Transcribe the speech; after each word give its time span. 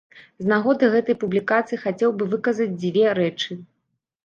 З 0.45 0.47
нагоды 0.53 0.89
гэтай 0.95 1.17
публікацыі 1.25 1.79
хацеў 1.85 2.17
бы 2.17 2.29
выказаць 2.33 2.69
дзве 2.81 3.07
рэчы. 3.23 3.61